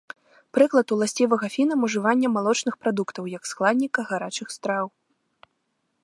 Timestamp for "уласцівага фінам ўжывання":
0.95-2.27